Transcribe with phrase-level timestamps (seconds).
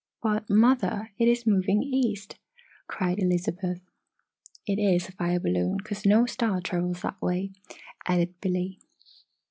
[0.23, 2.35] "But, mother, it is moving east!"
[2.87, 3.81] cried Elizabeth.
[4.65, 7.51] "It is a fire balloon, 'cause no star travels that way,"
[8.07, 8.79] added Billy.